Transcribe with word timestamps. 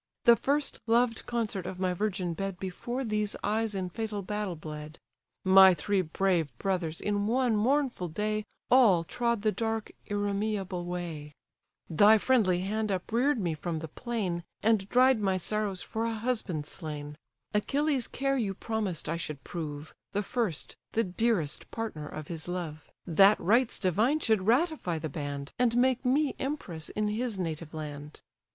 The 0.23 0.35
first 0.35 0.79
loved 0.87 1.27
consort 1.27 1.67
of 1.67 1.79
my 1.79 1.93
virgin 1.93 2.33
bed 2.33 2.57
Before 2.59 3.03
these 3.03 3.35
eyes 3.43 3.75
in 3.75 3.91
fatal 3.91 4.23
battle 4.23 4.55
bled: 4.55 4.97
My 5.43 5.75
three 5.75 6.01
brave 6.01 6.49
brothers 6.57 6.99
in 7.01 7.27
one 7.27 7.55
mournful 7.55 8.07
day 8.07 8.43
All 8.71 9.03
trod 9.03 9.43
the 9.43 9.51
dark, 9.51 9.91
irremeable 10.07 10.85
way: 10.85 11.33
Thy 11.87 12.17
friendly 12.17 12.61
hand 12.61 12.91
uprear'd 12.91 13.37
me 13.39 13.53
from 13.53 13.77
the 13.77 13.87
plain, 13.89 14.43
And 14.63 14.89
dried 14.89 15.19
my 15.19 15.37
sorrows 15.37 15.83
for 15.83 16.05
a 16.05 16.15
husband 16.15 16.65
slain; 16.65 17.15
Achilles' 17.53 18.07
care 18.07 18.37
you 18.39 18.55
promised 18.55 19.07
I 19.07 19.17
should 19.17 19.43
prove, 19.43 19.93
The 20.13 20.23
first, 20.23 20.75
the 20.93 21.03
dearest 21.03 21.69
partner 21.69 22.07
of 22.07 22.27
his 22.27 22.47
love; 22.47 22.89
That 23.05 23.39
rites 23.39 23.77
divine 23.77 24.19
should 24.19 24.47
ratify 24.47 24.97
the 24.97 25.09
band, 25.09 25.51
And 25.59 25.77
make 25.77 26.03
me 26.03 26.33
empress 26.39 26.89
in 26.89 27.07
his 27.09 27.37
native 27.37 27.71
land. 27.75 28.21